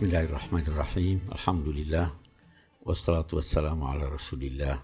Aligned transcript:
Bismillahirrahmanirrahim. 0.00 1.28
Alhamdulillah. 1.28 2.08
Wassalatu 2.88 3.36
wassalamu 3.36 3.84
ala 3.84 4.08
rasulillah 4.08 4.80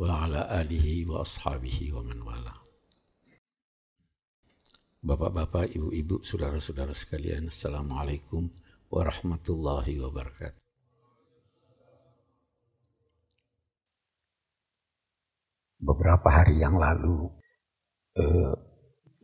wa 0.00 0.24
ala 0.24 0.48
alihi 0.48 1.04
wa 1.04 1.20
ashabihi 1.20 1.92
wa 1.92 2.00
man 2.00 2.24
wala. 2.24 2.56
Bapak-bapak, 5.04 5.76
ibu-ibu, 5.76 6.24
saudara-saudara 6.24 6.96
sekalian, 6.96 7.52
Assalamualaikum 7.52 8.48
warahmatullahi 8.88 10.00
wabarakatuh. 10.08 10.64
Beberapa 15.84 16.28
hari 16.32 16.64
yang 16.64 16.80
lalu, 16.80 17.28
eh, 18.16 18.56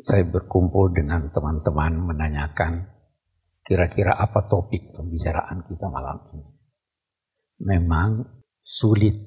saya 0.05 0.29
berkumpul 0.29 0.93
dengan 0.93 1.33
teman-teman 1.33 2.05
menanyakan 2.05 2.96
kira-kira 3.67 4.15
apa 4.15 4.47
topik 4.47 4.95
pembicaraan 4.95 5.67
kita 5.67 5.91
malam 5.91 6.23
ini. 6.39 6.47
Memang 7.67 8.23
sulit 8.63 9.19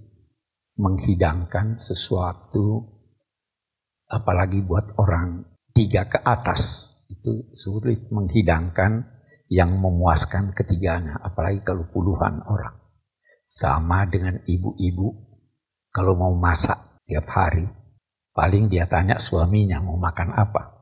menghidangkan 0.79 1.75
sesuatu 1.83 2.87
apalagi 4.07 4.63
buat 4.63 4.95
orang 4.95 5.43
tiga 5.75 6.07
ke 6.07 6.23
atas 6.23 6.87
itu 7.11 7.51
sulit 7.59 8.07
menghidangkan 8.07 9.03
yang 9.51 9.75
memuaskan 9.75 10.55
ketiganya 10.55 11.19
apalagi 11.19 11.59
kalau 11.67 11.83
puluhan 11.91 12.39
orang 12.47 12.79
sama 13.49 14.07
dengan 14.07 14.39
ibu-ibu 14.45 15.09
kalau 15.91 16.15
mau 16.15 16.31
masak 16.37 17.01
tiap 17.03 17.27
hari 17.27 17.65
paling 18.31 18.71
dia 18.71 18.85
tanya 18.85 19.17
suaminya 19.17 19.81
mau 19.81 19.97
makan 19.97 20.31
apa 20.31 20.78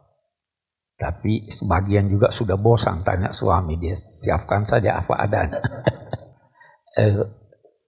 tapi 0.97 1.45
sebagian 1.53 2.09
juga 2.09 2.33
sudah 2.33 2.57
bosan 2.57 3.05
tanya 3.05 3.29
suami 3.29 3.77
dia 3.77 3.93
siapkan 3.93 4.65
saja 4.65 4.97
apa 4.97 5.13
adanya. 5.13 5.61
eh, 6.99 7.21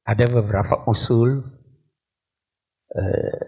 ada 0.05 0.25
beberapa 0.29 0.85
usul. 0.85 1.41
Eh, 2.93 3.45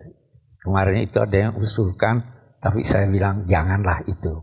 kemarin 0.65 1.05
itu 1.05 1.17
ada 1.21 1.37
yang 1.37 1.53
usulkan, 1.61 2.25
tapi 2.57 2.81
saya 2.81 3.05
bilang 3.05 3.45
janganlah 3.45 4.01
itu. 4.09 4.33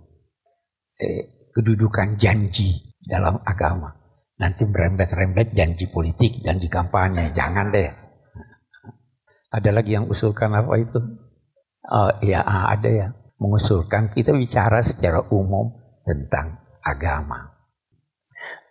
Eh, 1.02 1.50
kedudukan 1.50 2.14
janji 2.14 2.94
dalam 3.02 3.42
agama. 3.42 3.98
Nanti 4.38 4.70
berembet-rembet 4.70 5.50
janji 5.50 5.90
politik, 5.90 6.46
janji 6.46 6.70
kampanye. 6.70 7.34
Jangan 7.34 7.74
deh. 7.74 7.90
Ada 9.50 9.74
lagi 9.74 9.98
yang 9.98 10.06
usulkan 10.06 10.54
apa 10.54 10.78
itu? 10.78 11.02
Oh 11.90 12.12
iya 12.22 12.44
ada 12.46 12.86
ya 12.86 13.17
mengusulkan 13.38 14.10
kita 14.12 14.34
bicara 14.34 14.82
secara 14.82 15.22
umum 15.30 15.72
tentang 16.02 16.58
agama. 16.82 17.54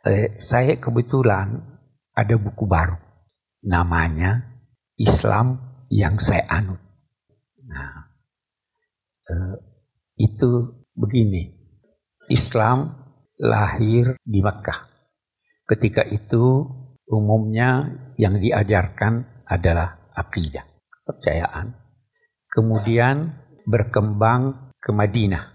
Eh, 0.08 0.40
saya 0.40 0.80
kebetulan 0.80 1.60
ada 2.16 2.36
buku 2.40 2.64
baru 2.68 2.96
namanya 3.64 4.62
Islam 4.96 5.60
yang 5.92 6.20
saya 6.20 6.48
anut. 6.48 6.80
Nah, 7.68 8.12
eh, 9.28 9.56
itu 10.20 10.84
begini. 10.96 11.56
Islam 12.28 12.92
lahir 13.40 14.20
di 14.24 14.44
Makkah. 14.44 14.90
Ketika 15.68 16.04
itu 16.04 16.68
umumnya 17.08 17.88
yang 18.20 18.40
diajarkan 18.40 19.44
adalah 19.48 20.12
akidah, 20.12 20.68
kepercayaan. 20.92 21.72
Kemudian 22.52 23.47
berkembang 23.68 24.72
ke 24.80 24.96
Madinah. 24.96 25.52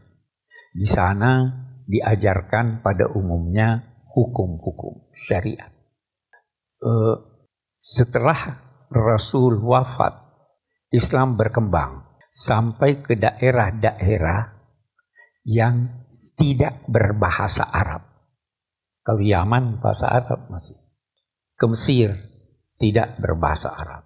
Di 0.76 0.84
sana 0.84 1.48
diajarkan 1.88 2.84
pada 2.84 3.08
umumnya 3.08 3.80
hukum-hukum 4.12 5.08
syariat. 5.24 5.72
Uh, 6.84 7.16
setelah 7.80 8.60
Rasul 8.92 9.56
wafat, 9.64 10.12
Islam 10.92 11.40
berkembang 11.40 12.04
sampai 12.36 13.00
ke 13.00 13.16
daerah-daerah 13.16 14.60
yang 15.48 15.88
tidak 16.36 16.84
berbahasa 16.84 17.64
Arab. 17.64 18.04
Kalau 19.02 19.24
Yaman 19.24 19.80
bahasa 19.80 20.12
Arab 20.12 20.52
masih. 20.52 20.76
Ke 21.56 21.64
Mesir 21.64 22.12
tidak 22.76 23.16
berbahasa 23.18 23.72
Arab. 23.72 24.04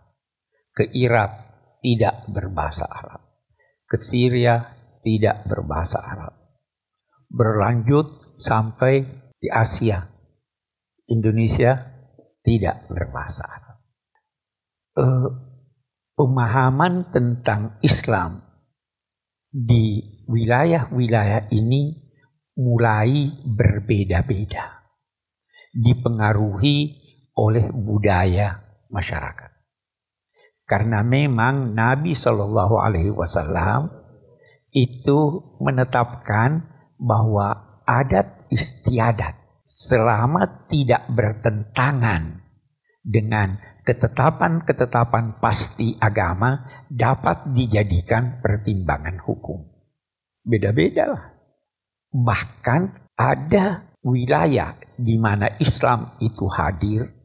Ke 0.73 0.87
Irak 0.95 1.31
tidak 1.81 2.29
berbahasa 2.31 2.85
Arab 2.87 3.26
ke 3.87 3.97
Syria 4.03 4.75
tidak 5.07 5.47
berbahasa 5.47 6.03
Arab. 6.03 6.35
Berlanjut 7.31 8.39
sampai 8.43 9.07
di 9.39 9.49
Asia. 9.51 10.03
Indonesia 11.07 11.87
tidak 12.43 12.91
berbahasa 12.91 13.43
Arab. 13.47 13.77
Uh, 14.97 15.29
pemahaman 16.19 17.15
tentang 17.15 17.79
Islam 17.85 18.43
di 19.53 20.03
wilayah-wilayah 20.27 21.53
ini 21.55 21.95
mulai 22.59 23.31
berbeda-beda. 23.45 24.83
Dipengaruhi 25.77 26.79
oleh 27.37 27.69
budaya 27.69 28.65
masyarakat. 28.89 29.56
Karena 30.67 31.07
memang 31.07 31.79
Nabi 31.79 32.19
Shallallahu 32.19 32.75
Alaihi 32.83 33.15
Wasallam 33.15 33.87
itu 34.75 35.41
menetapkan 35.63 36.67
bahwa 36.99 37.81
adat 37.87 38.51
istiadat 38.51 39.39
selama 39.65 40.67
tidak 40.67 41.07
bertentangan 41.07 42.43
dengan 43.07 43.63
ketetapan-ketetapan 43.87 45.39
pasti 45.39 45.95
agama 46.03 46.67
dapat 46.91 47.55
dijadikan 47.55 48.43
pertimbangan 48.43 49.23
hukum. 49.23 49.63
Beda-beda 50.43 51.15
lah. 51.15 51.25
Bahkan 52.11 53.15
ada 53.15 53.95
wilayah 54.03 54.75
di 54.99 55.15
mana 55.19 55.55
Islam 55.63 56.19
itu 56.19 56.51
hadir 56.51 57.16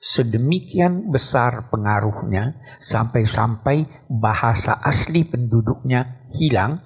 sedemikian 0.00 1.12
besar 1.12 1.68
pengaruhnya 1.68 2.56
sampai-sampai 2.80 4.08
bahasa 4.08 4.80
asli 4.80 5.28
penduduknya 5.28 6.32
hilang 6.32 6.80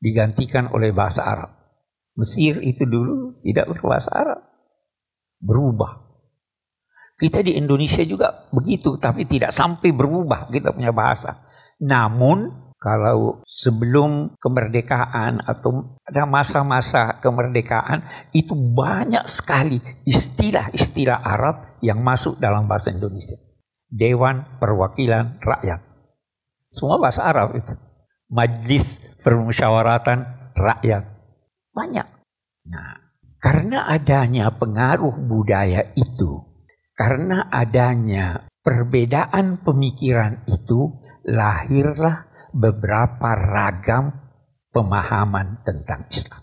digantikan 0.00 0.72
oleh 0.72 0.90
bahasa 0.96 1.20
Arab. 1.20 1.52
Mesir 2.16 2.64
itu 2.64 2.88
dulu 2.88 3.44
tidak 3.44 3.76
berbahasa 3.76 4.08
Arab. 4.08 4.40
Berubah. 5.36 6.08
Kita 7.20 7.44
di 7.44 7.56
Indonesia 7.60 8.00
juga 8.08 8.48
begitu, 8.48 8.96
tapi 8.96 9.28
tidak 9.28 9.52
sampai 9.52 9.92
berubah 9.92 10.48
kita 10.48 10.72
punya 10.72 10.96
bahasa. 10.96 11.44
Namun 11.80 12.65
kalau 12.76 13.40
sebelum 13.48 14.36
kemerdekaan 14.36 15.40
atau 15.40 15.96
ada 16.04 16.28
masa-masa 16.28 17.16
kemerdekaan 17.24 18.04
itu 18.36 18.52
banyak 18.52 19.24
sekali 19.24 19.80
istilah-istilah 20.04 21.18
Arab 21.24 21.80
yang 21.80 22.04
masuk 22.04 22.36
dalam 22.36 22.68
bahasa 22.68 22.92
Indonesia. 22.92 23.40
Dewan 23.88 24.60
Perwakilan 24.60 25.40
Rakyat. 25.40 25.80
Semua 26.68 27.00
bahasa 27.00 27.24
Arab 27.24 27.56
itu. 27.56 27.74
Majlis 28.28 29.00
Permusyawaratan 29.24 30.52
Rakyat. 30.52 31.04
Banyak. 31.72 32.06
Nah, 32.66 33.06
karena 33.38 33.86
adanya 33.86 34.50
pengaruh 34.50 35.14
budaya 35.22 35.94
itu, 35.94 36.42
karena 36.98 37.46
adanya 37.48 38.50
perbedaan 38.66 39.62
pemikiran 39.62 40.42
itu, 40.50 40.98
lahirlah 41.22 42.25
beberapa 42.56 43.36
ragam 43.36 44.16
pemahaman 44.72 45.60
tentang 45.60 46.08
Islam. 46.08 46.42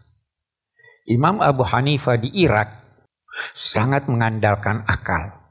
Imam 1.09 1.41
Abu 1.41 1.65
Hanifah 1.65 2.21
di 2.21 2.31
Irak 2.37 2.69
sangat 3.57 4.05
mengandalkan 4.07 4.85
akal. 4.85 5.41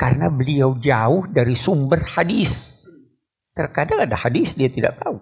Karena 0.00 0.32
beliau 0.32 0.80
jauh 0.80 1.28
dari 1.28 1.52
sumber 1.52 2.00
hadis. 2.16 2.82
Terkadang 3.52 4.08
ada 4.08 4.16
hadis 4.16 4.56
dia 4.56 4.72
tidak 4.72 4.96
tahu. 5.00 5.20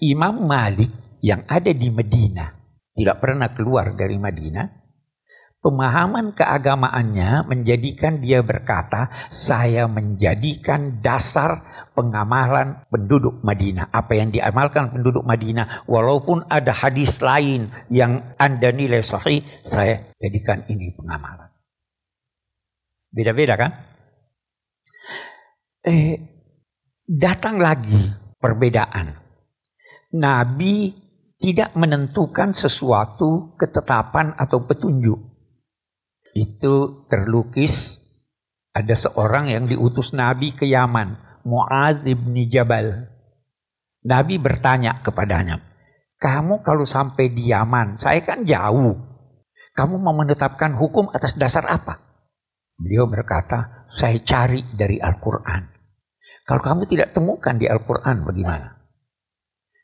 Imam 0.00 0.48
Malik 0.48 0.90
yang 1.20 1.44
ada 1.46 1.70
di 1.70 1.88
Medina 1.92 2.48
tidak 2.96 3.20
pernah 3.20 3.52
keluar 3.52 3.92
dari 3.94 4.16
Madinah. 4.16 4.79
Pemahaman 5.60 6.32
keagamaannya 6.32 7.44
menjadikan 7.44 8.24
dia 8.24 8.40
berkata, 8.40 9.12
saya 9.28 9.84
menjadikan 9.84 11.04
dasar 11.04 11.60
pengamalan 11.92 12.80
penduduk 12.88 13.44
Madinah. 13.44 13.92
Apa 13.92 14.16
yang 14.16 14.32
diamalkan 14.32 14.88
penduduk 14.88 15.20
Madinah. 15.20 15.84
Walaupun 15.84 16.48
ada 16.48 16.72
hadis 16.72 17.20
lain 17.20 17.68
yang 17.92 18.32
anda 18.40 18.72
nilai 18.72 19.04
sahih. 19.04 19.44
Saya 19.68 20.16
jadikan 20.16 20.64
ini 20.72 20.96
pengamalan. 20.96 21.52
Beda-beda 23.12 23.60
kan? 23.60 23.70
Eh, 25.84 26.16
datang 27.04 27.60
lagi 27.60 28.16
perbedaan. 28.40 29.12
Nabi 30.16 30.96
tidak 31.36 31.76
menentukan 31.76 32.56
sesuatu 32.56 33.56
ketetapan 33.60 34.32
atau 34.40 34.64
petunjuk. 34.64 35.29
Itu 36.34 37.06
terlukis 37.10 37.98
ada 38.70 38.94
seorang 38.94 39.50
yang 39.50 39.66
diutus 39.66 40.14
Nabi 40.14 40.54
ke 40.54 40.66
Yaman, 40.66 41.42
Mu'adz 41.42 42.06
bin 42.06 42.38
Jabal. 42.46 43.10
Nabi 44.06 44.40
bertanya 44.40 45.02
kepadanya, 45.04 45.60
kamu 46.20 46.60
kalau 46.60 46.84
sampai 46.84 47.32
di 47.32 47.50
Yaman, 47.50 47.96
saya 47.96 48.20
kan 48.22 48.44
jauh. 48.44 48.96
Kamu 49.74 49.96
mau 49.96 50.12
menetapkan 50.12 50.76
hukum 50.76 51.08
atas 51.10 51.36
dasar 51.36 51.64
apa? 51.64 51.96
Beliau 52.76 53.08
berkata, 53.08 53.88
saya 53.88 54.20
cari 54.24 54.64
dari 54.76 55.00
Al-Quran. 55.00 55.62
Kalau 56.44 56.62
kamu 56.64 56.82
tidak 56.88 57.12
temukan 57.12 57.56
di 57.56 57.68
Al-Quran, 57.68 58.24
bagaimana? 58.24 58.80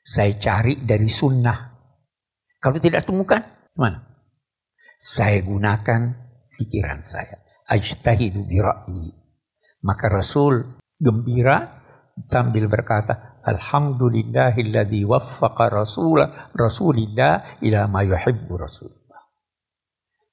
Saya 0.06 0.36
cari 0.38 0.80
dari 0.84 1.08
sunnah. 1.10 1.58
Kalau 2.60 2.78
tidak 2.80 3.04
temukan, 3.04 3.42
mana? 3.76 4.00
Saya 4.96 5.44
gunakan 5.44 6.25
pikiran 6.56 7.04
saya 7.04 7.46
ajtahidu 7.66 8.46
bira'yi. 8.46 9.10
Maka 9.82 10.06
Rasul 10.10 10.78
gembira 10.98 11.82
sambil 12.26 12.70
berkata, 12.70 13.42
Alhamdulillahilladzi 13.46 15.06
waffaqa 15.06 15.70
rasulah 15.70 16.50
Rasulillah 16.50 17.62
ila 17.62 17.86
ma 17.86 18.02
yuhibbu 18.02 18.58
Rasulullah. 18.58 19.22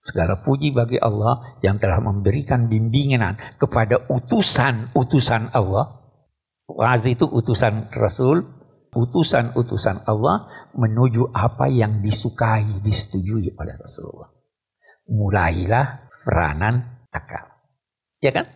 Segala 0.02 0.42
puji 0.42 0.74
bagi 0.74 0.98
Allah 0.98 1.60
yang 1.62 1.78
telah 1.78 2.02
memberikan 2.02 2.68
bimbingan 2.68 3.60
kepada 3.62 4.10
utusan-utusan 4.10 5.54
Allah. 5.54 6.02
Waz 6.68 7.06
itu 7.06 7.28
utusan 7.28 7.94
Rasul, 7.94 8.44
utusan-utusan 8.92 10.04
Allah 10.10 10.50
menuju 10.74 11.32
apa 11.32 11.70
yang 11.70 12.02
disukai, 12.02 12.82
disetujui 12.82 13.54
oleh 13.56 13.76
Rasulullah. 13.80 14.32
Mulailah 15.08 16.03
peranan 16.24 17.06
akal. 17.12 17.46
Ya 18.24 18.32
kan? 18.32 18.48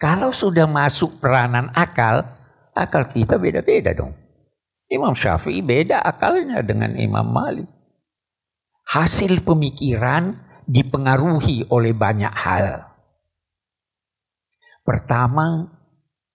Kalau 0.00 0.32
sudah 0.32 0.64
masuk 0.64 1.20
peranan 1.20 1.68
akal, 1.76 2.24
akal 2.72 3.12
kita 3.12 3.36
beda-beda 3.36 3.92
dong. 3.92 4.16
Imam 4.90 5.14
Syafi'i 5.14 5.62
beda 5.62 6.02
akalnya 6.02 6.64
dengan 6.64 6.96
Imam 6.98 7.28
Malik. 7.28 7.68
Hasil 8.90 9.46
pemikiran 9.46 10.34
dipengaruhi 10.66 11.70
oleh 11.70 11.94
banyak 11.94 12.32
hal. 12.34 12.90
Pertama, 14.82 15.70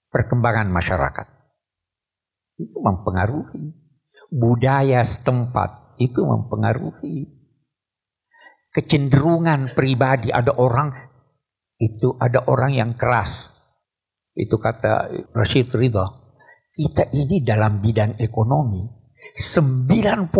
perkembangan 0.07 0.71
masyarakat. 0.71 1.27
Itu 2.55 2.79
mempengaruhi. 2.79 3.75
Budaya 4.31 5.03
setempat 5.03 5.99
itu 5.99 6.23
mempengaruhi 6.23 7.27
kecenderungan 8.75 9.71
pribadi 9.71 10.35
ada 10.35 10.51
orang 10.51 10.91
itu 11.79 12.19
ada 12.19 12.43
orang 12.51 12.75
yang 12.75 12.91
keras. 12.99 13.55
Itu 14.35 14.59
kata 14.59 15.07
Rashid 15.31 15.71
Ridha. 15.71 16.03
Kita 16.75 17.07
ini 17.15 17.39
dalam 17.39 17.79
bidang 17.79 18.19
ekonomi 18.19 18.83
90% 19.39 20.35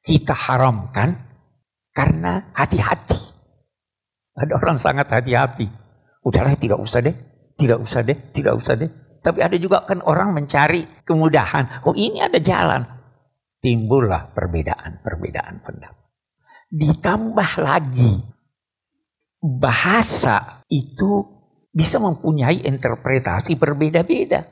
kita 0.00 0.32
haramkan 0.32 1.12
karena 1.92 2.56
hati-hati. 2.56 3.20
Ada 4.32 4.56
orang 4.56 4.80
sangat 4.80 5.12
hati-hati. 5.12 5.68
Udahlah 6.24 6.56
tidak 6.56 6.80
usah 6.80 7.04
deh, 7.04 7.12
tidak 7.60 7.84
usah 7.84 8.00
deh, 8.00 8.16
tidak 8.32 8.56
usah 8.56 8.80
deh. 8.80 8.88
Tapi 9.20 9.44
ada 9.44 9.60
juga 9.60 9.84
kan 9.84 10.00
orang 10.00 10.32
mencari 10.32 10.88
kemudahan. 11.04 11.84
Oh 11.84 11.92
ini 11.92 12.24
ada 12.24 12.40
jalan. 12.40 12.88
Timbullah 13.60 14.32
perbedaan-perbedaan 14.32 15.60
pendapat. 15.60 16.00
Ditambah 16.70 17.50
lagi 17.58 18.22
bahasa 19.42 20.62
itu 20.70 21.26
bisa 21.74 21.98
mempunyai 21.98 22.62
interpretasi 22.62 23.58
berbeda-beda. 23.58 24.46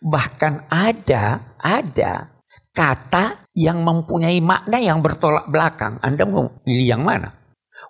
Bahkan 0.00 0.68
ada 0.68 1.56
ada 1.56 2.28
kata 2.76 3.48
yang 3.56 3.82
mempunyai 3.82 4.40
makna 4.44 4.78
yang 4.80 5.00
bertolak 5.00 5.48
belakang. 5.48 5.96
Anda 6.04 6.28
mau 6.28 6.60
pilih 6.60 6.86
yang 6.86 7.02
mana? 7.04 7.36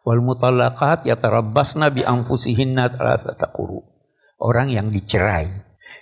Wal 0.06 0.22
mutallaqat 0.22 1.06
yatarabbasna 1.06 1.90
bi 1.90 2.06
anfusihinna 2.06 2.96
quru. 3.52 3.82
Orang 4.40 4.72
yang 4.72 4.88
dicerai 4.88 5.52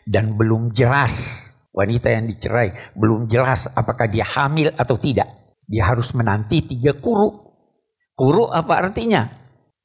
dan 0.07 0.39
belum 0.39 0.73
jelas 0.73 1.45
wanita 1.75 2.09
yang 2.09 2.25
dicerai 2.27 2.97
belum 2.97 3.29
jelas 3.29 3.69
apakah 3.71 4.09
dia 4.09 4.25
hamil 4.25 4.73
atau 4.75 4.97
tidak 4.97 5.29
dia 5.69 5.85
harus 5.85 6.09
menanti 6.17 6.65
tiga 6.65 6.97
kuru. 6.97 7.53
Kuru 8.17 8.49
apa 8.49 8.89
artinya? 8.89 9.29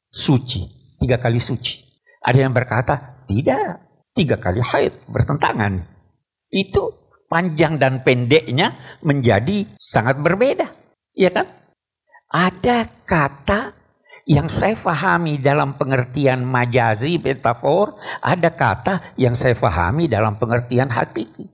Suci. 0.07 0.63
Tiga 0.97 1.19
kali 1.19 1.44
suci. 1.44 1.83
Ada 2.24 2.47
yang 2.47 2.56
berkata, 2.56 3.27
tidak. 3.27 3.83
Tiga 4.15 4.39
kali 4.39 4.63
haid. 4.63 5.12
Bertentangan. 5.12 5.83
Itu 6.47 7.03
panjang 7.27 7.83
dan 7.83 8.07
pendeknya 8.07 8.97
menjadi 9.03 9.75
sangat 9.75 10.24
berbeda. 10.24 10.71
Iya 11.13 11.30
kan? 11.35 11.47
Ada 12.31 12.89
kata 13.03 13.75
yang 14.24 14.47
saya 14.47 14.79
fahami 14.79 15.44
dalam 15.44 15.75
pengertian 15.75 16.47
majazi, 16.47 17.19
metafor, 17.19 18.00
ada 18.24 18.50
kata 18.56 19.13
yang 19.19 19.36
saya 19.36 19.53
fahami 19.53 20.07
dalam 20.07 20.39
pengertian 20.39 20.88
hakiki. 20.88 21.51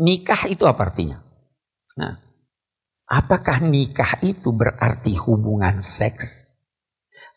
Nikah 0.00 0.48
itu 0.48 0.64
apa 0.64 0.88
artinya? 0.88 1.20
Nah, 1.98 2.27
Apakah 3.08 3.64
nikah 3.64 4.20
itu 4.20 4.52
berarti 4.52 5.16
hubungan 5.16 5.80
seks? 5.80 6.52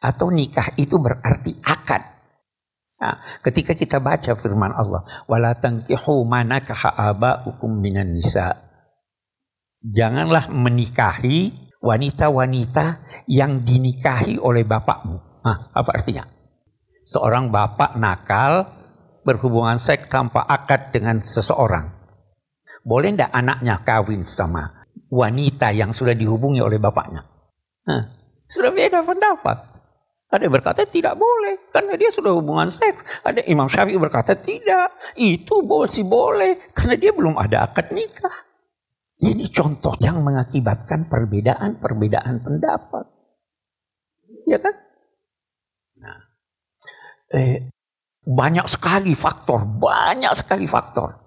Atau 0.03 0.27
nikah 0.27 0.75
itu 0.75 0.99
berarti 0.99 1.55
akad? 1.63 2.03
Nah, 2.99 3.39
ketika 3.39 3.71
kita 3.71 4.03
baca 4.03 4.35
firman 4.35 4.75
Allah, 4.75 5.07
"Wala 5.31 5.55
tankihu 5.55 6.27
manakaha 6.27 6.91
aba'ukum 7.15 7.79
nisa." 7.87 8.59
Janganlah 9.79 10.51
menikahi 10.51 11.55
wanita-wanita 11.79 13.07
yang 13.31 13.63
dinikahi 13.63 14.37
oleh 14.43 14.67
bapakmu. 14.67 15.17
Nah, 15.41 15.71
apa 15.71 15.89
artinya? 16.03 16.27
Seorang 17.07 17.47
bapak 17.49 17.95
nakal 17.95 18.67
berhubungan 19.23 19.79
seks 19.79 20.11
tanpa 20.11 20.43
akad 20.43 20.91
dengan 20.91 21.23
seseorang. 21.23 21.95
Boleh 22.83 23.15
tidak 23.15 23.31
anaknya 23.33 23.81
kawin 23.81 24.27
sama 24.27 24.80
wanita 25.11 25.75
yang 25.75 25.91
sudah 25.91 26.15
dihubungi 26.15 26.63
oleh 26.63 26.79
bapaknya. 26.79 27.27
Nah, 27.83 28.03
sudah 28.47 28.71
beda 28.71 29.03
pendapat. 29.03 29.57
Ada 30.31 30.47
yang 30.47 30.55
berkata 30.55 30.87
tidak 30.87 31.19
boleh 31.19 31.59
karena 31.75 31.99
dia 31.99 32.07
sudah 32.07 32.31
hubungan 32.31 32.71
seks. 32.71 33.03
Ada 33.27 33.43
Imam 33.51 33.67
Syafi'i 33.67 33.99
berkata 33.99 34.39
tidak, 34.39 34.95
itu 35.19 35.59
masih 35.59 36.07
boleh 36.07 36.71
karena 36.71 36.95
dia 36.95 37.11
belum 37.11 37.35
ada 37.35 37.67
akad 37.67 37.91
nikah. 37.91 38.47
Ini 39.21 39.51
contoh 39.51 39.93
yang 39.99 40.23
mengakibatkan 40.23 41.11
perbedaan-perbedaan 41.11 42.41
pendapat. 42.41 43.05
Ya 44.47 44.57
kan? 44.57 44.73
Nah, 45.99 46.19
eh, 47.35 47.69
banyak 48.23 48.65
sekali 48.71 49.13
faktor, 49.13 49.67
banyak 49.67 50.31
sekali 50.33 50.65
faktor. 50.65 51.19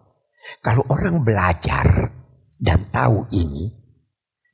Kalau 0.64 0.82
orang 0.88 1.20
belajar 1.20 2.08
dan 2.64 2.88
tahu 2.88 3.28
ini, 3.36 3.68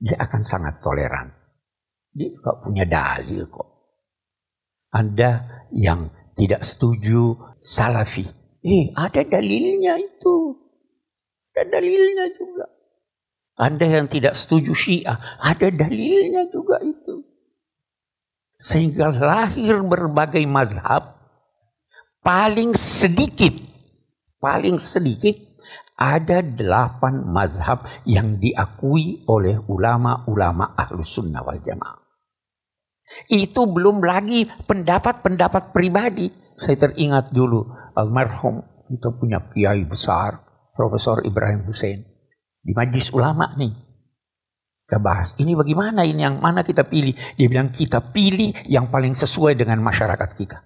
dia 0.03 0.19
akan 0.19 0.43
sangat 0.43 0.83
toleran. 0.83 1.31
Dia 2.11 2.35
juga 2.35 2.59
punya 2.59 2.83
dalil 2.83 3.47
kok. 3.47 3.71
Anda 4.91 5.63
yang 5.71 6.11
tidak 6.35 6.67
setuju 6.67 7.39
salafi. 7.63 8.27
Eh, 8.67 8.91
ada 8.99 9.23
dalilnya 9.23 9.95
itu. 10.03 10.59
Ada 11.55 11.79
dalilnya 11.79 12.27
juga. 12.35 12.67
Anda 13.55 13.87
yang 13.87 14.11
tidak 14.11 14.35
setuju 14.35 14.75
syiah. 14.75 15.39
Ada 15.39 15.71
dalilnya 15.71 16.51
juga 16.51 16.83
itu. 16.83 17.23
Sehingga 18.59 19.15
lahir 19.15 19.87
berbagai 19.87 20.43
mazhab. 20.51 21.15
Paling 22.27 22.75
sedikit. 22.75 23.55
Paling 24.43 24.83
sedikit 24.83 25.50
ada 26.01 26.41
delapan 26.41 27.29
mazhab 27.29 27.85
yang 28.09 28.41
diakui 28.41 29.21
oleh 29.29 29.61
ulama-ulama 29.69 30.73
ahlus 30.73 31.21
sunnah 31.21 31.45
wal 31.45 31.61
jamaah. 31.61 32.01
Itu 33.29 33.69
belum 33.69 34.01
lagi 34.01 34.49
pendapat-pendapat 34.49 35.77
pribadi. 35.77 36.33
Saya 36.57 36.89
teringat 36.89 37.37
dulu 37.37 37.69
almarhum 37.93 38.65
kita 38.89 39.13
punya 39.13 39.45
kiai 39.53 39.85
besar 39.85 40.41
Profesor 40.73 41.21
Ibrahim 41.21 41.69
Hussein 41.69 42.01
di 42.65 42.73
majlis 42.73 43.13
ulama 43.13 43.53
nih. 43.61 43.73
Kita 44.89 44.99
bahas 44.99 45.39
ini 45.39 45.55
bagaimana 45.55 46.03
ini 46.03 46.25
yang 46.25 46.41
mana 46.41 46.65
kita 46.65 46.89
pilih. 46.89 47.15
Dia 47.37 47.47
bilang 47.47 47.71
kita 47.71 48.11
pilih 48.11 48.57
yang 48.67 48.91
paling 48.91 49.15
sesuai 49.15 49.55
dengan 49.55 49.79
masyarakat 49.85 50.31
kita. 50.35 50.59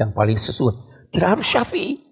Yang 0.00 0.10
paling 0.16 0.38
sesuai. 0.40 0.74
Tidak 1.12 1.28
harus 1.28 1.44
syafi'i. 1.44 2.11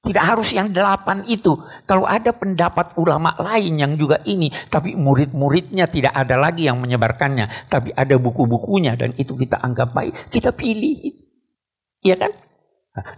Tidak 0.00 0.24
harus 0.24 0.48
yang 0.56 0.72
delapan 0.72 1.28
itu. 1.28 1.60
Kalau 1.84 2.08
ada 2.08 2.32
pendapat 2.32 2.96
ulama 2.96 3.36
lain 3.36 3.76
yang 3.76 3.92
juga 4.00 4.24
ini, 4.24 4.48
tapi 4.72 4.96
murid-muridnya 4.96 5.92
tidak 5.92 6.16
ada 6.16 6.40
lagi 6.40 6.64
yang 6.64 6.80
menyebarkannya, 6.80 7.68
tapi 7.68 7.92
ada 7.92 8.16
buku-bukunya 8.16 8.96
dan 8.96 9.12
itu 9.20 9.36
kita 9.36 9.60
anggap 9.60 9.92
baik, 9.92 10.32
kita 10.32 10.56
pilih. 10.56 11.04
Iya 12.00 12.16
kan? 12.16 12.32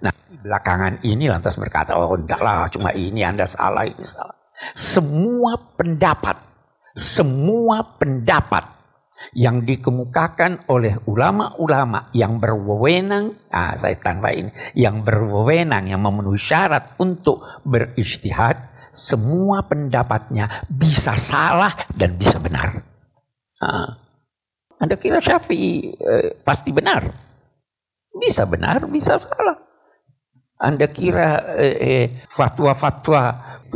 Nah, 0.03 0.13
belakangan 0.43 1.07
ini 1.07 1.31
lantas 1.31 1.55
berkata, 1.55 1.95
oh 1.95 2.19
enggak 2.19 2.43
lah, 2.43 2.67
cuma 2.67 2.91
ini 2.91 3.23
Anda 3.23 3.47
salah, 3.47 3.87
ini 3.87 4.03
salah. 4.03 4.35
Semua 4.75 5.55
pendapat, 5.79 6.35
semua 6.99 7.95
pendapat 7.95 8.82
yang 9.33 9.63
dikemukakan 9.63 10.67
oleh 10.67 10.99
ulama-ulama 11.07 12.11
yang 12.13 12.43
berwenang, 12.43 13.39
ah 13.55 13.79
saya 13.79 13.97
tanpa 14.03 14.35
ini, 14.35 14.51
yang 14.75 15.07
berwenang 15.07 15.87
yang 15.87 16.03
memenuhi 16.03 16.39
syarat 16.39 16.99
untuk 16.99 17.43
beristihad, 17.63 18.73
semua 18.93 19.65
pendapatnya 19.65 20.69
bisa 20.69 21.17
salah 21.17 21.73
dan 21.97 22.21
bisa 22.21 22.37
benar. 22.43 22.85
Ah. 23.63 24.03
Anda 24.83 24.99
kira 24.99 25.23
Syafi'i 25.23 25.95
eh, 25.95 26.29
pasti 26.43 26.75
benar? 26.75 27.07
Bisa 28.19 28.43
benar, 28.51 28.83
bisa 28.91 29.23
salah. 29.23 29.55
Anda 30.59 30.91
kira 30.91 31.55
eh, 31.55 31.77
eh, 31.79 32.07
fatwa-fatwa 32.35 33.23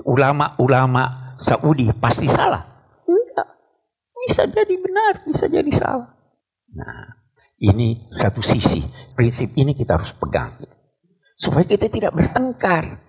ulama-ulama 0.02 1.34
Saudi 1.38 1.88
pasti 1.94 2.26
salah? 2.26 2.75
Bisa 4.26 4.42
jadi 4.50 4.74
benar, 4.74 5.22
bisa 5.22 5.46
jadi 5.46 5.70
salah. 5.70 6.10
Nah, 6.74 7.14
ini 7.62 8.10
satu 8.10 8.42
sisi. 8.42 8.82
Prinsip 9.14 9.54
ini 9.54 9.72
kita 9.72 9.96
harus 9.96 10.10
pegang. 10.12 10.58
Supaya 11.38 11.64
kita 11.64 11.86
tidak 11.86 12.12
bertengkar. 12.12 13.00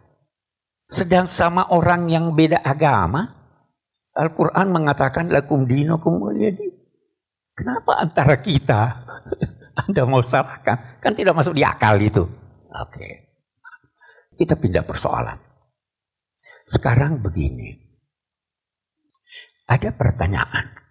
Sedang 0.87 1.27
sama 1.27 1.67
orang 1.73 2.07
yang 2.07 2.31
beda 2.31 2.63
agama, 2.63 3.27
Al-Quran 4.15 4.71
mengatakan 4.71 5.27
lakum 5.27 5.67
dinokum 5.67 6.21
waliyadi. 6.21 6.69
Kenapa 7.57 7.97
antara 7.99 8.37
kita 8.39 9.03
Anda 9.83 10.05
mau 10.05 10.21
salahkan? 10.21 11.01
Kan 11.03 11.17
tidak 11.17 11.35
masuk 11.35 11.57
di 11.57 11.65
akal 11.65 11.97
itu. 11.99 12.23
Oke. 12.71 13.09
Kita 14.37 14.53
pindah 14.53 14.85
persoalan. 14.85 15.37
Sekarang 16.69 17.19
begini. 17.19 17.73
Ada 19.67 19.91
pertanyaan. 19.91 20.86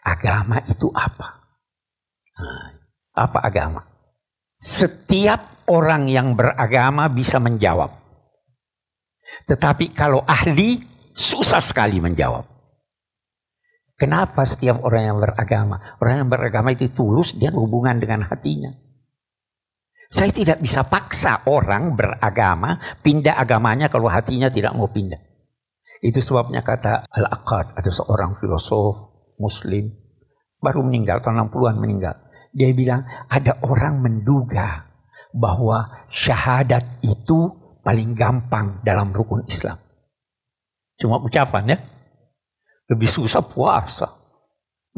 Agama 0.00 0.64
itu 0.64 0.88
apa? 0.92 1.44
Nah, 2.40 2.80
apa 3.12 3.38
agama? 3.44 3.84
Setiap 4.56 5.68
orang 5.68 6.08
yang 6.08 6.36
beragama 6.36 7.08
bisa 7.12 7.36
menjawab. 7.36 7.92
Tetapi 9.46 9.92
kalau 9.92 10.24
ahli 10.24 10.80
susah 11.12 11.60
sekali 11.60 12.00
menjawab. 12.00 12.44
Kenapa 14.00 14.48
setiap 14.48 14.80
orang 14.80 15.12
yang 15.12 15.18
beragama? 15.20 16.00
Orang 16.00 16.24
yang 16.24 16.28
beragama 16.32 16.72
itu 16.72 16.88
tulus, 16.88 17.36
dia 17.36 17.52
hubungan 17.52 18.00
dengan 18.00 18.24
hatinya. 18.24 18.72
Saya 20.10 20.32
tidak 20.32 20.58
bisa 20.64 20.88
paksa 20.88 21.44
orang 21.46 21.94
beragama 21.94 22.98
pindah 23.04 23.36
agamanya 23.36 23.92
kalau 23.92 24.08
hatinya 24.08 24.48
tidak 24.48 24.72
mau 24.72 24.88
pindah. 24.88 25.20
Itu 26.00 26.24
sebabnya 26.24 26.64
kata 26.64 27.06
Al-Aqad, 27.12 27.76
ada 27.76 27.90
seorang 27.92 28.40
filosof 28.40 29.09
muslim 29.40 29.88
baru 30.60 30.84
meninggal 30.84 31.24
tahun 31.24 31.48
60-an 31.48 31.76
meninggal. 31.80 32.14
Dia 32.52 32.70
bilang 32.76 33.08
ada 33.32 33.56
orang 33.64 34.04
menduga 34.04 34.84
bahwa 35.32 36.06
syahadat 36.12 37.00
itu 37.00 37.48
paling 37.80 38.12
gampang 38.12 38.84
dalam 38.84 39.10
rukun 39.16 39.48
Islam. 39.48 39.80
Cuma 41.00 41.16
ucapan 41.24 41.74
ya. 41.74 41.78
Lebih 42.92 43.08
susah 43.08 43.40
puasa. 43.40 44.20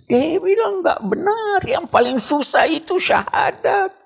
Dia 0.08 0.40
bilang 0.42 0.82
nggak 0.82 1.00
benar. 1.06 1.61
Yang 1.62 1.87
paling 1.92 2.18
susah 2.18 2.66
itu 2.66 2.99
syahadat. 2.99 4.01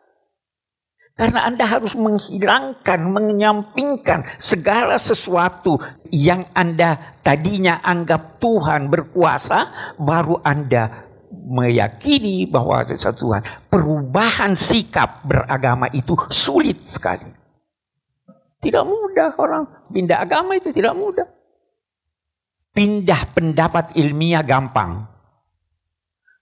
Karena 1.17 1.49
Anda 1.49 1.65
harus 1.65 1.97
menghilangkan, 1.97 3.01
menyampingkan 3.09 4.37
segala 4.37 5.01
sesuatu 5.01 5.81
yang 6.13 6.53
Anda 6.53 7.17
tadinya 7.25 7.81
anggap 7.81 8.37
Tuhan 8.37 8.93
berkuasa, 8.93 9.93
baru 9.97 10.45
Anda 10.45 11.09
meyakini 11.33 12.45
bahwa 12.45 12.85
ada 12.85 12.93
satu 13.01 13.33
Tuhan. 13.33 13.43
Perubahan 13.73 14.53
sikap 14.53 15.25
beragama 15.25 15.89
itu 15.97 16.13
sulit 16.29 16.85
sekali. 16.85 17.33
Tidak 18.61 18.85
mudah 18.85 19.41
orang 19.41 19.65
pindah 19.89 20.21
agama 20.21 20.61
itu 20.61 20.69
tidak 20.69 20.93
mudah. 20.93 21.29
Pindah 22.77 23.33
pendapat 23.33 23.97
ilmiah 23.97 24.45
gampang. 24.45 25.09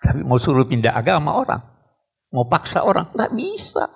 Tapi 0.02 0.21
mau 0.26 0.43
suruh 0.43 0.66
pindah 0.66 0.99
agama 0.99 1.38
orang. 1.38 1.62
Mau 2.35 2.50
paksa 2.50 2.83
orang. 2.83 3.14
Tidak 3.14 3.31
bisa. 3.38 3.87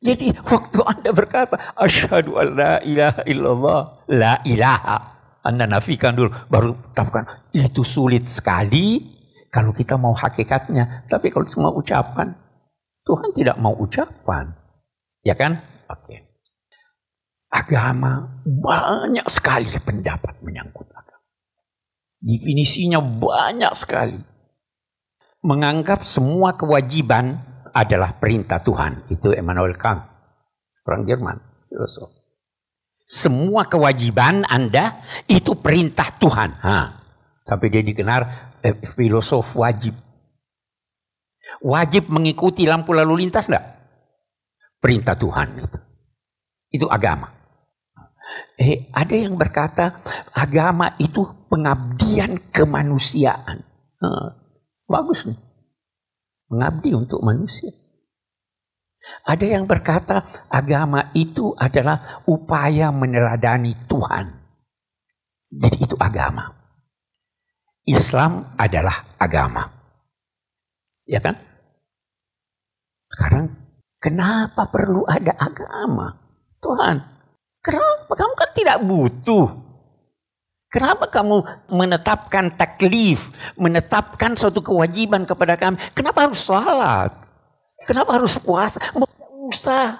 Jadi 0.00 0.32
waktu 0.32 0.80
Anda 0.80 1.12
berkata, 1.12 1.76
Asyhadu 1.76 2.40
an 2.40 2.48
la 2.56 2.74
ilaha 2.80 3.22
illallah, 3.28 3.80
la 4.08 4.34
ilaha. 4.48 4.96
Anda 5.44 5.68
nafikan 5.68 6.16
dulu, 6.16 6.32
baru 6.48 6.72
katakan, 6.96 7.52
itu 7.52 7.84
sulit 7.84 8.28
sekali 8.28 9.00
kalau 9.52 9.76
kita 9.76 10.00
mau 10.00 10.16
hakikatnya. 10.16 11.04
Tapi 11.08 11.28
kalau 11.28 11.48
cuma 11.52 11.68
ucapan, 11.72 12.32
Tuhan 13.04 13.30
tidak 13.36 13.56
mau 13.60 13.76
ucapan. 13.76 14.56
Ya 15.20 15.36
kan? 15.36 15.60
Oke. 15.88 16.32
Agama, 17.52 18.40
banyak 18.46 19.26
sekali 19.28 19.68
pendapat 19.84 20.40
menyangkut 20.40 20.88
agama. 20.96 21.28
Definisinya 22.24 23.04
banyak 23.04 23.72
sekali. 23.76 24.16
Menganggap 25.44 26.08
semua 26.08 26.56
kewajiban 26.56 27.49
adalah 27.74 28.18
perintah 28.18 28.62
Tuhan. 28.62 29.10
Itu 29.10 29.34
Emmanuel 29.34 29.74
Kant, 29.78 30.02
orang 30.86 31.06
Jerman, 31.06 31.36
filosof. 31.70 32.10
Semua 33.10 33.66
kewajiban 33.66 34.46
Anda 34.46 35.02
itu 35.26 35.58
perintah 35.58 36.14
Tuhan. 36.14 36.50
Ha. 36.62 36.78
Sampai 37.42 37.66
dia 37.74 37.82
dikenal 37.82 38.20
eh, 38.62 38.78
filosof 38.94 39.58
wajib. 39.58 39.98
Wajib 41.60 42.06
mengikuti 42.06 42.70
lampu 42.70 42.94
lalu 42.94 43.26
lintas 43.26 43.50
enggak? 43.50 43.66
Perintah 44.78 45.18
Tuhan 45.18 45.58
itu. 45.58 45.78
Itu 46.70 46.86
agama. 46.86 47.34
Eh, 48.54 48.86
ada 48.94 49.14
yang 49.18 49.34
berkata 49.34 50.06
agama 50.30 50.94
itu 51.02 51.26
pengabdian 51.50 52.54
kemanusiaan. 52.54 53.66
Ha. 53.98 54.08
Bagus 54.86 55.26
nih 55.26 55.49
mengabdi 56.50 56.90
untuk 56.92 57.22
manusia. 57.22 57.70
Ada 59.24 59.46
yang 59.56 59.64
berkata 59.64 60.28
agama 60.52 61.08
itu 61.16 61.56
adalah 61.56 62.20
upaya 62.28 62.92
meneladani 62.92 63.72
Tuhan. 63.88 64.26
Jadi 65.50 65.76
itu 65.82 65.96
agama. 65.96 66.52
Islam 67.88 68.54
adalah 68.60 69.16
agama. 69.16 69.66
Ya 71.08 71.18
kan? 71.24 71.40
Sekarang 73.10 73.56
kenapa 73.98 74.68
perlu 74.70 75.08
ada 75.08 75.32
agama? 75.34 76.14
Tuhan, 76.60 77.00
kenapa 77.64 78.12
kamu 78.12 78.34
kan 78.36 78.50
tidak 78.52 78.78
butuh 78.84 79.69
Kenapa 80.70 81.10
kamu 81.10 81.66
menetapkan 81.66 82.54
taklif, 82.54 83.26
menetapkan 83.58 84.38
suatu 84.38 84.62
kewajiban 84.62 85.26
kepada 85.26 85.58
kami? 85.58 85.82
Kenapa 85.98 86.30
harus 86.30 86.46
sholat? 86.46 87.10
Kenapa 87.90 88.14
harus 88.14 88.38
puasa? 88.38 88.78
Mau 88.94 89.10
usah. 89.50 89.98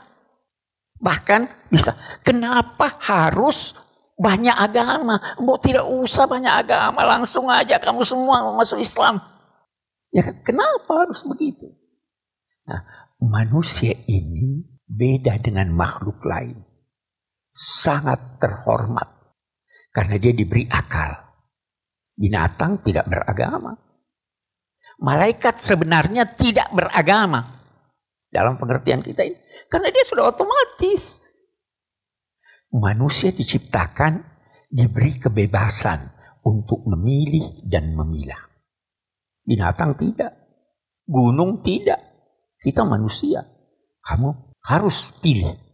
Bahkan 1.02 1.74
bisa. 1.74 1.98
Kenapa 2.22 3.02
harus 3.02 3.74
banyak 4.14 4.54
agama? 4.54 5.18
Mau 5.42 5.58
tidak 5.58 5.90
usah 5.90 6.30
banyak 6.30 6.54
agama, 6.62 7.02
langsung 7.02 7.50
aja 7.50 7.82
kamu 7.82 8.06
semua 8.06 8.54
masuk 8.54 8.78
Islam. 8.78 9.18
Ya 10.14 10.22
kan? 10.22 10.38
Kenapa 10.46 11.02
harus 11.02 11.18
begitu? 11.26 11.66
Nah, 12.70 12.86
manusia 13.18 13.98
ini 14.06 14.62
beda 14.86 15.42
dengan 15.42 15.74
makhluk 15.74 16.22
lain. 16.22 16.62
Sangat 17.58 18.38
terhormat 18.38 19.19
karena 19.90 20.16
dia 20.18 20.32
diberi 20.34 20.66
akal. 20.70 21.18
Binatang 22.14 22.82
tidak 22.86 23.10
beragama. 23.10 23.74
Malaikat 25.00 25.64
sebenarnya 25.64 26.36
tidak 26.36 26.68
beragama. 26.70 27.64
Dalam 28.30 28.60
pengertian 28.60 29.02
kita 29.02 29.26
ini. 29.26 29.38
Karena 29.66 29.88
dia 29.90 30.04
sudah 30.06 30.30
otomatis. 30.30 31.24
Manusia 32.70 33.34
diciptakan 33.34 34.22
diberi 34.70 35.18
kebebasan 35.18 36.14
untuk 36.46 36.86
memilih 36.86 37.66
dan 37.66 37.96
memilah. 37.96 38.38
Binatang 39.42 39.98
tidak. 39.98 40.36
Gunung 41.08 41.64
tidak. 41.66 41.98
Kita 42.60 42.86
manusia. 42.86 43.42
Kamu 44.04 44.60
harus 44.62 45.10
pilih. 45.18 45.69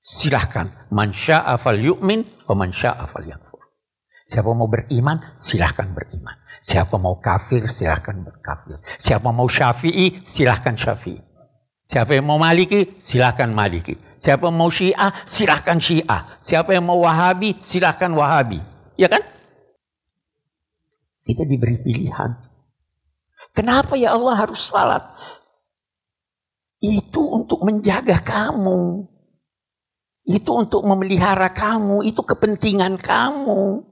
Silahkan. 0.00 0.88
Man 0.90 1.12
sya'a 1.12 1.60
fal 1.60 1.78
yu'min, 1.78 2.24
wa 2.48 2.54
man 2.56 2.72
sya'a 2.72 3.06
yakfur. 3.24 3.62
Siapa 4.26 4.50
mau 4.52 4.66
beriman, 4.66 5.38
silahkan 5.38 5.92
beriman. 5.92 6.36
Siapa 6.60 7.00
mau 7.00 7.16
kafir, 7.20 7.68
silahkan 7.72 8.20
berkafir. 8.20 8.80
Siapa 9.00 9.32
mau 9.32 9.48
syafi'i, 9.48 10.24
silahkan 10.28 10.76
syafi'i. 10.76 11.20
Siapa 11.90 12.14
yang 12.14 12.30
mau 12.30 12.38
maliki, 12.38 13.02
silahkan 13.02 13.50
maliki. 13.50 13.98
Siapa 14.20 14.46
yang 14.46 14.54
mau 14.54 14.70
syiah, 14.70 15.10
silahkan 15.26 15.82
syiah. 15.82 16.38
Siapa 16.46 16.70
yang 16.70 16.86
mau 16.86 17.02
wahabi, 17.02 17.58
silahkan 17.66 18.14
wahabi. 18.14 18.62
Ya 18.94 19.10
kan? 19.10 19.26
Kita 21.26 21.42
diberi 21.42 21.82
pilihan. 21.82 22.38
Kenapa 23.50 23.98
ya 23.98 24.14
Allah 24.14 24.38
harus 24.38 24.62
salat? 24.62 25.02
Itu 26.78 27.26
untuk 27.26 27.66
menjaga 27.66 28.22
kamu. 28.22 29.09
Itu 30.30 30.54
untuk 30.54 30.86
memelihara 30.86 31.50
kamu, 31.50 32.06
itu 32.06 32.22
kepentingan 32.22 33.02
kamu. 33.02 33.82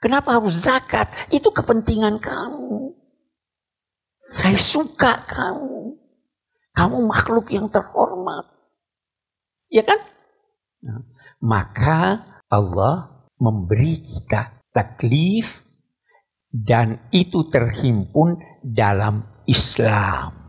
Kenapa 0.00 0.40
harus 0.40 0.56
zakat? 0.56 1.12
Itu 1.28 1.52
kepentingan 1.52 2.16
kamu. 2.16 2.96
Saya 4.32 4.56
suka 4.56 5.20
kamu. 5.28 6.00
Kamu 6.72 6.96
makhluk 7.04 7.52
yang 7.52 7.68
terhormat. 7.68 8.48
Ya 9.68 9.84
kan? 9.84 10.00
Nah, 10.80 11.00
maka 11.44 12.24
Allah 12.48 13.28
memberi 13.36 14.00
kita 14.00 14.64
taklif 14.72 15.60
dan 16.50 17.04
itu 17.12 17.46
terhimpun 17.52 18.40
dalam 18.64 19.28
Islam. 19.44 20.43